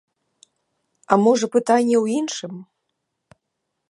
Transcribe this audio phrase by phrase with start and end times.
[1.15, 2.53] А можа, пытанне ў іншым?